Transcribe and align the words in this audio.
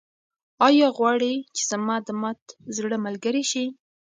ایا 0.67 0.87
غواړې 0.97 1.33
چې 1.55 1.63
زما 1.71 1.95
د 2.03 2.09
مات 2.21 2.41
زړه 2.77 2.97
ملګرې 3.05 3.43
شې؟ 3.51 3.65